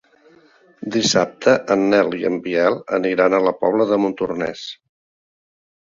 [0.95, 4.65] Dissabte en Nel i en Biel aniran a la Pobla de Montornès.